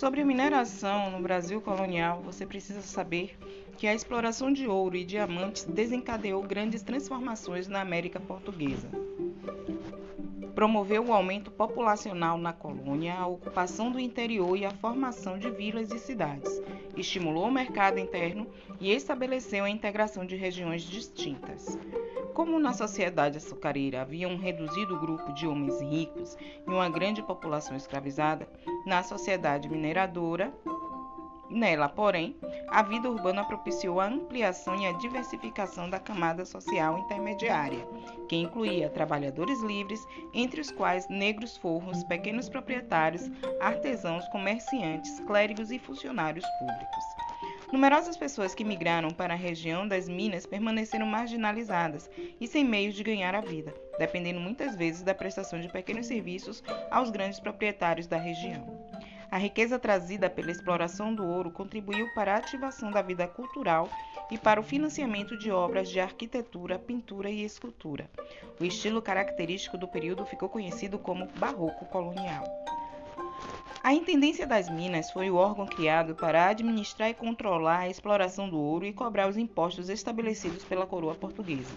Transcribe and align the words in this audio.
Sobre 0.00 0.24
mineração 0.24 1.10
no 1.10 1.20
Brasil 1.20 1.60
colonial, 1.60 2.22
você 2.22 2.46
precisa 2.46 2.80
saber 2.80 3.36
que 3.76 3.86
a 3.86 3.94
exploração 3.94 4.50
de 4.50 4.66
ouro 4.66 4.96
e 4.96 5.04
diamantes 5.04 5.64
desencadeou 5.64 6.42
grandes 6.42 6.82
transformações 6.82 7.68
na 7.68 7.82
América 7.82 8.18
Portuguesa. 8.18 8.88
Promoveu 10.54 11.04
o 11.04 11.12
aumento 11.12 11.50
populacional 11.50 12.38
na 12.38 12.50
colônia, 12.50 13.14
a 13.14 13.26
ocupação 13.26 13.92
do 13.92 14.00
interior 14.00 14.56
e 14.56 14.64
a 14.64 14.70
formação 14.70 15.38
de 15.38 15.50
vilas 15.50 15.90
e 15.90 15.98
cidades. 15.98 16.62
Estimulou 16.96 17.48
o 17.48 17.52
mercado 17.52 17.98
interno 18.00 18.46
e 18.80 18.90
estabeleceu 18.90 19.64
a 19.66 19.70
integração 19.70 20.24
de 20.24 20.34
regiões 20.34 20.82
distintas. 20.82 21.78
Como 22.32 22.58
na 22.58 22.72
sociedade 22.72 23.36
açucareira 23.36 24.00
havia 24.00 24.26
um 24.26 24.38
reduzido 24.38 24.98
grupo 24.98 25.30
de 25.34 25.46
homens 25.46 25.78
ricos 25.82 26.38
e 26.66 26.70
uma 26.70 26.88
grande 26.88 27.22
população 27.22 27.76
escravizada, 27.76 28.48
na 28.84 29.02
sociedade 29.02 29.68
mineradora, 29.68 30.52
nela, 31.50 31.88
porém, 31.88 32.36
a 32.68 32.82
vida 32.82 33.10
urbana 33.10 33.44
propiciou 33.44 34.00
a 34.00 34.06
ampliação 34.06 34.76
e 34.76 34.86
a 34.86 34.92
diversificação 34.92 35.90
da 35.90 35.98
camada 35.98 36.44
social 36.44 36.98
intermediária, 36.98 37.86
que 38.28 38.36
incluía 38.36 38.88
trabalhadores 38.88 39.60
livres, 39.62 40.00
entre 40.32 40.60
os 40.60 40.70
quais 40.70 41.08
negros 41.08 41.56
forros, 41.56 42.04
pequenos 42.04 42.48
proprietários, 42.48 43.28
artesãos, 43.60 44.26
comerciantes, 44.28 45.18
clérigos 45.20 45.70
e 45.70 45.78
funcionários 45.78 46.46
públicos. 46.58 47.19
Numerosas 47.72 48.16
pessoas 48.16 48.52
que 48.52 48.64
migraram 48.64 49.10
para 49.10 49.34
a 49.34 49.36
região 49.36 49.86
das 49.86 50.08
minas 50.08 50.44
permaneceram 50.44 51.06
marginalizadas 51.06 52.10
e 52.40 52.46
sem 52.48 52.64
meios 52.64 52.96
de 52.96 53.04
ganhar 53.04 53.34
a 53.34 53.40
vida, 53.40 53.72
dependendo 53.96 54.40
muitas 54.40 54.74
vezes 54.74 55.02
da 55.02 55.14
prestação 55.14 55.60
de 55.60 55.68
pequenos 55.68 56.06
serviços 56.06 56.64
aos 56.90 57.10
grandes 57.10 57.38
proprietários 57.38 58.08
da 58.08 58.16
região. 58.16 58.66
A 59.30 59.38
riqueza 59.38 59.78
trazida 59.78 60.28
pela 60.28 60.50
exploração 60.50 61.14
do 61.14 61.24
ouro 61.24 61.52
contribuiu 61.52 62.12
para 62.12 62.34
a 62.34 62.38
ativação 62.38 62.90
da 62.90 63.00
vida 63.00 63.28
cultural 63.28 63.88
e 64.28 64.36
para 64.36 64.58
o 64.60 64.64
financiamento 64.64 65.38
de 65.38 65.52
obras 65.52 65.88
de 65.88 66.00
arquitetura, 66.00 66.76
pintura 66.76 67.30
e 67.30 67.44
escultura. 67.44 68.10
O 68.60 68.64
estilo 68.64 69.00
característico 69.00 69.78
do 69.78 69.86
período 69.86 70.26
ficou 70.26 70.48
conhecido 70.48 70.98
como 70.98 71.28
barroco 71.38 71.86
colonial. 71.86 72.44
A 73.82 73.94
Intendência 73.94 74.46
das 74.46 74.68
Minas 74.68 75.10
foi 75.10 75.30
o 75.30 75.36
órgão 75.36 75.64
criado 75.64 76.14
para 76.14 76.48
administrar 76.48 77.08
e 77.08 77.14
controlar 77.14 77.78
a 77.78 77.88
exploração 77.88 78.46
do 78.46 78.58
ouro 78.58 78.84
e 78.84 78.92
cobrar 78.92 79.26
os 79.26 79.38
impostos 79.38 79.88
estabelecidos 79.88 80.62
pela 80.64 80.86
coroa 80.86 81.14
portuguesa. 81.14 81.72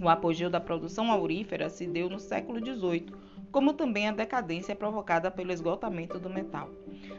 O 0.00 0.08
apogeu 0.08 0.48
da 0.48 0.60
produção 0.60 1.10
aurífera 1.10 1.68
se 1.68 1.84
deu 1.84 2.08
no 2.08 2.20
século 2.20 2.64
XVIII, 2.64 3.12
como 3.50 3.72
também 3.72 4.06
a 4.06 4.12
decadência 4.12 4.76
provocada 4.76 5.32
pelo 5.32 5.50
esgotamento 5.50 6.16
do 6.20 6.30
metal. 6.30 6.70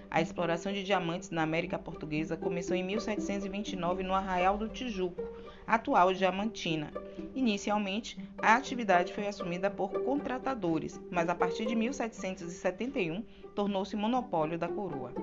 A 0.10 0.22
exploração 0.22 0.72
de 0.72 0.82
diamantes 0.82 1.30
na 1.30 1.44
América 1.44 1.78
Portuguesa 1.78 2.38
começou 2.38 2.78
em 2.78 2.84
1729 2.84 4.04
no 4.04 4.14
Arraial 4.14 4.58
do 4.58 4.70
Tijuco, 4.70 5.22
atual 5.68 6.14
Diamantina. 6.14 6.92
Inicialmente, 7.34 8.18
a 8.38 8.56
atividade 8.56 9.14
foi 9.14 9.28
assumida 9.28 9.70
por 9.70 9.92
contratadores, 10.04 11.00
mas 11.10 11.28
a 11.30 11.36
partir 11.36 11.66
de 11.66 11.76
1771 11.76 13.24
tornou-se 13.56 13.96
monopólio 13.96 14.58
da 14.58 14.68
coroa. 14.68 15.14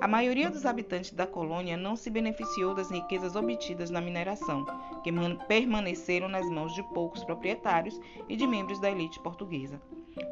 A 0.00 0.08
maioria 0.08 0.50
dos 0.50 0.64
habitantes 0.64 1.12
da 1.12 1.26
colônia 1.26 1.76
não 1.76 1.96
se 1.96 2.10
beneficiou 2.10 2.74
das 2.74 2.90
riquezas 2.90 3.36
obtidas 3.36 3.90
na 3.90 4.00
mineração, 4.00 4.64
que 5.02 5.12
permaneceram 5.46 6.28
nas 6.28 6.48
mãos 6.48 6.74
de 6.74 6.82
poucos 6.94 7.24
proprietários 7.24 8.00
e 8.28 8.36
de 8.36 8.46
membros 8.46 8.80
da 8.80 8.90
elite 8.90 9.20
portuguesa. 9.20 9.80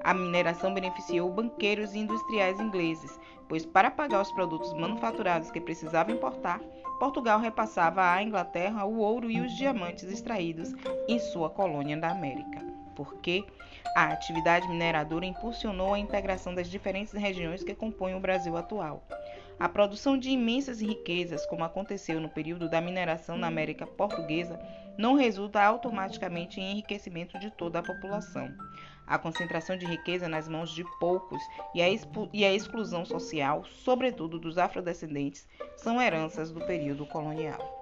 A 0.03 0.15
mineração 0.15 0.75
beneficiou 0.75 1.31
banqueiros 1.31 1.95
e 1.95 1.99
industriais 1.99 2.59
ingleses, 2.61 3.19
pois 3.49 3.65
para 3.65 3.91
pagar 3.91 4.23
os 4.23 4.33
produtos 4.33 4.73
manufaturados 4.75 5.51
que 5.51 5.61
precisava 5.61 6.13
importar, 6.13 6.61
Portugal 6.99 7.39
repassava 7.39 8.13
à 8.13 8.23
Inglaterra 8.23 8.85
o 8.85 8.99
ouro 8.99 9.31
e 9.31 9.41
os 9.41 9.53
diamantes 9.57 10.05
extraídos 10.05 10.75
em 11.09 11.19
sua 11.19 11.49
colônia 11.49 11.97
da 11.97 12.11
América. 12.11 12.78
Porque 12.99 13.45
a 13.97 14.07
atividade 14.07 14.67
mineradora 14.67 15.25
impulsionou 15.25 15.95
a 15.95 15.99
integração 16.01 16.53
das 16.53 16.69
diferentes 16.69 17.13
regiões 17.13 17.63
que 17.63 17.73
compõem 17.73 18.17
o 18.17 18.21
Brasil 18.21 18.57
atual. 18.57 19.07
A 19.57 19.69
produção 19.69 20.19
de 20.19 20.31
imensas 20.31 20.81
riquezas, 20.81 21.47
como 21.47 21.63
aconteceu 21.63 22.21
no 22.21 22.29
período 22.29 22.69
da 22.69 22.81
mineração 22.81 23.39
na 23.39 23.47
América 23.47 23.87
Portuguesa, 23.87 24.59
não 24.99 25.15
resulta 25.15 25.63
automaticamente 25.63 26.61
em 26.61 26.73
enriquecimento 26.73 27.39
de 27.39 27.53
toda 27.53 27.79
a 27.79 27.83
população. 27.85 28.53
A 29.07 29.17
concentração 29.17 29.79
de 29.79 29.87
riqueza 29.87 30.29
nas 30.29 30.49
mãos 30.49 30.71
de 30.71 30.85
poucos 30.99 31.41
e 31.73 31.81
a, 31.81 31.87
e 32.33 32.45
a 32.45 32.53
exclusão 32.53 33.05
social, 33.05 33.65
sobretudo 33.65 34.41
dos 34.41 34.59
afrodescendentes, 34.59 35.47
são 35.77 36.03
heranças 36.03 36.51
do 36.51 36.61
período 36.67 37.07
colonial. 37.07 37.79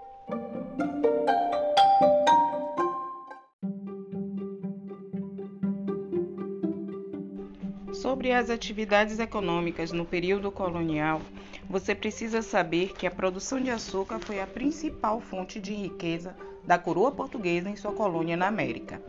Sobre 7.96 8.30
as 8.30 8.50
atividades 8.50 9.18
econômicas 9.18 9.90
no 9.90 10.04
período 10.04 10.52
colonial, 10.52 11.22
você 11.68 11.94
precisa 11.94 12.42
saber 12.42 12.92
que 12.92 13.06
a 13.06 13.10
produção 13.10 13.58
de 13.58 13.70
açúcar 13.70 14.18
foi 14.18 14.38
a 14.38 14.46
principal 14.46 15.18
fonte 15.18 15.58
de 15.58 15.72
riqueza 15.72 16.36
da 16.62 16.78
coroa 16.78 17.10
portuguesa 17.10 17.70
em 17.70 17.74
sua 17.74 17.92
colônia 17.92 18.36
na 18.36 18.48
América. 18.48 19.00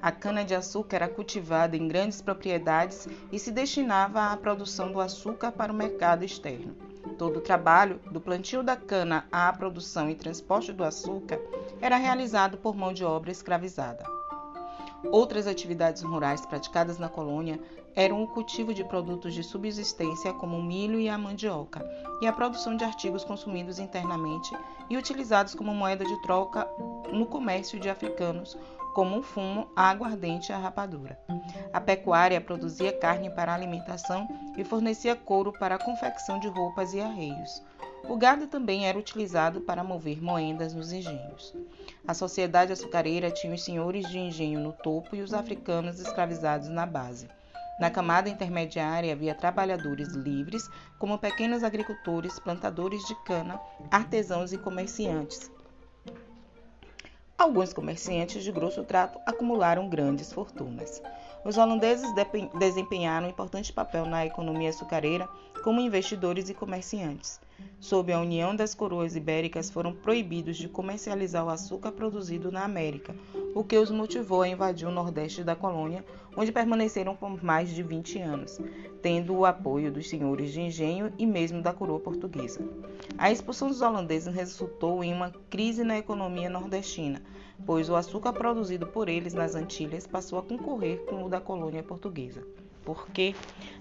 A 0.00 0.12
cana-de-açúcar 0.12 0.96
era 0.96 1.08
cultivada 1.08 1.76
em 1.76 1.88
grandes 1.88 2.22
propriedades 2.22 3.08
e 3.32 3.40
se 3.40 3.50
destinava 3.50 4.30
à 4.30 4.36
produção 4.36 4.92
do 4.92 5.00
açúcar 5.00 5.50
para 5.50 5.72
o 5.72 5.76
mercado 5.76 6.24
externo. 6.24 6.76
Todo 7.18 7.38
o 7.38 7.42
trabalho, 7.42 7.98
do 8.12 8.20
plantio 8.20 8.62
da 8.62 8.76
cana 8.76 9.26
à 9.32 9.52
produção 9.52 10.08
e 10.08 10.14
transporte 10.14 10.72
do 10.72 10.84
açúcar, 10.84 11.40
era 11.80 11.96
realizado 11.96 12.56
por 12.56 12.76
mão 12.76 12.92
de 12.92 13.04
obra 13.04 13.32
escravizada. 13.32 14.17
Outras 15.04 15.46
atividades 15.46 16.02
rurais 16.02 16.44
praticadas 16.44 16.98
na 16.98 17.08
colônia 17.08 17.60
eram 17.94 18.22
o 18.22 18.26
cultivo 18.26 18.74
de 18.74 18.84
produtos 18.84 19.32
de 19.32 19.42
subsistência 19.42 20.32
como 20.32 20.56
o 20.56 20.62
milho 20.62 20.98
e 20.98 21.08
a 21.08 21.16
mandioca, 21.16 21.88
e 22.20 22.26
a 22.26 22.32
produção 22.32 22.76
de 22.76 22.84
artigos 22.84 23.24
consumidos 23.24 23.78
internamente 23.78 24.56
e 24.90 24.96
utilizados 24.96 25.54
como 25.54 25.74
moeda 25.74 26.04
de 26.04 26.20
troca 26.22 26.68
no 27.12 27.26
comércio 27.26 27.78
de 27.78 27.88
africanos, 27.88 28.56
como 28.94 29.18
o 29.18 29.22
fumo, 29.22 29.68
a 29.76 29.88
aguardente 29.90 30.50
e 30.50 30.54
a 30.54 30.58
rapadura. 30.58 31.18
A 31.72 31.80
pecuária 31.80 32.40
produzia 32.40 32.92
carne 32.92 33.30
para 33.30 33.54
alimentação 33.54 34.26
e 34.56 34.64
fornecia 34.64 35.14
couro 35.14 35.52
para 35.52 35.76
a 35.76 35.84
confecção 35.84 36.40
de 36.40 36.48
roupas 36.48 36.92
e 36.92 37.00
arreios. 37.00 37.62
O 38.04 38.16
gado 38.16 38.46
também 38.46 38.86
era 38.86 38.98
utilizado 38.98 39.60
para 39.62 39.82
mover 39.82 40.22
moendas 40.22 40.74
nos 40.74 40.92
engenhos. 40.92 41.54
A 42.06 42.12
sociedade 42.12 42.72
açucareira 42.72 43.30
tinha 43.30 43.54
os 43.54 43.64
senhores 43.64 44.08
de 44.08 44.18
engenho 44.18 44.60
no 44.60 44.72
topo 44.72 45.16
e 45.16 45.22
os 45.22 45.32
africanos 45.32 45.98
escravizados 45.98 46.68
na 46.68 46.84
base. 46.84 47.28
Na 47.78 47.90
camada 47.90 48.28
intermediária 48.28 49.12
havia 49.12 49.34
trabalhadores 49.34 50.08
livres, 50.08 50.68
como 50.98 51.18
pequenos 51.18 51.62
agricultores, 51.62 52.38
plantadores 52.40 53.06
de 53.06 53.14
cana, 53.24 53.60
artesãos 53.90 54.52
e 54.52 54.58
comerciantes. 54.58 55.50
Alguns 57.38 57.72
comerciantes 57.72 58.42
de 58.42 58.50
grosso 58.50 58.82
trato 58.82 59.20
acumularam 59.24 59.88
grandes 59.88 60.32
fortunas. 60.32 61.00
Os 61.44 61.56
holandeses 61.56 62.12
desempenharam 62.58 63.28
um 63.28 63.30
importante 63.30 63.72
papel 63.72 64.04
na 64.06 64.26
economia 64.26 64.70
açucareira 64.70 65.28
como 65.62 65.80
investidores 65.80 66.48
e 66.48 66.54
comerciantes. 66.54 67.40
Sob 67.80 68.12
a 68.12 68.20
união 68.20 68.56
das 68.56 68.74
coroas 68.74 69.14
ibéricas, 69.14 69.70
foram 69.70 69.94
proibidos 69.94 70.56
de 70.56 70.68
comercializar 70.68 71.46
o 71.46 71.48
açúcar 71.48 71.92
produzido 71.92 72.50
na 72.50 72.64
América, 72.64 73.14
o 73.54 73.62
que 73.62 73.78
os 73.78 73.88
motivou 73.88 74.42
a 74.42 74.48
invadir 74.48 74.86
o 74.88 74.90
nordeste 74.90 75.44
da 75.44 75.54
colônia, 75.54 76.04
onde 76.36 76.50
permaneceram 76.50 77.14
por 77.14 77.42
mais 77.42 77.70
de 77.70 77.84
20 77.84 78.18
anos, 78.18 78.60
tendo 79.00 79.32
o 79.32 79.46
apoio 79.46 79.92
dos 79.92 80.08
senhores 80.08 80.52
de 80.52 80.60
engenho 80.60 81.12
e 81.16 81.24
mesmo 81.24 81.62
da 81.62 81.72
coroa 81.72 82.00
portuguesa. 82.00 82.60
A 83.16 83.30
expulsão 83.30 83.68
dos 83.68 83.80
holandeses 83.80 84.34
resultou 84.34 85.04
em 85.04 85.14
uma 85.14 85.30
crise 85.48 85.84
na 85.84 85.96
economia 85.96 86.50
nordestina, 86.50 87.22
pois 87.64 87.88
o 87.88 87.94
açúcar 87.94 88.32
produzido 88.32 88.88
por 88.88 89.08
eles 89.08 89.34
nas 89.34 89.54
Antilhas 89.54 90.04
passou 90.04 90.40
a 90.40 90.42
concorrer 90.42 90.98
com 91.06 91.22
o 91.22 91.28
da 91.28 91.40
colônia 91.40 91.82
portuguesa 91.82 92.44
porque 92.88 93.34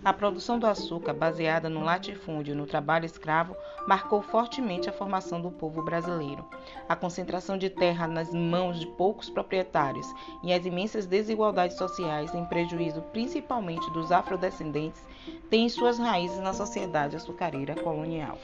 a 0.03 0.11
produção 0.11 0.59
do 0.59 0.67
açúcar, 0.67 1.13
baseada 1.13 1.69
no 1.69 1.81
latifúndio 1.81 2.51
e 2.51 2.57
no 2.57 2.65
trabalho 2.65 3.05
escravo, 3.05 3.55
marcou 3.87 4.21
fortemente 4.21 4.89
a 4.89 4.91
formação 4.91 5.41
do 5.41 5.49
povo 5.49 5.81
brasileiro. 5.81 6.43
A 6.89 6.95
concentração 6.95 7.57
de 7.57 7.69
terra 7.69 8.05
nas 8.05 8.33
mãos 8.33 8.77
de 8.77 8.85
poucos 8.85 9.29
proprietários 9.29 10.13
e 10.43 10.51
as 10.51 10.65
imensas 10.65 11.05
desigualdades 11.05 11.77
sociais, 11.77 12.35
em 12.35 12.43
prejuízo 12.43 13.01
principalmente 13.13 13.89
dos 13.91 14.11
afrodescendentes, 14.11 15.01
têm 15.49 15.69
suas 15.69 15.97
raízes 15.97 16.39
na 16.39 16.51
sociedade 16.51 17.15
açucareira 17.15 17.75
colonial. 17.75 18.37